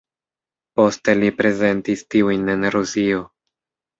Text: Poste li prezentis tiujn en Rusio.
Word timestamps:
Poste 0.79 1.13
li 1.19 1.29
prezentis 1.41 2.03
tiujn 2.15 2.49
en 2.55 2.65
Rusio. 2.79 3.21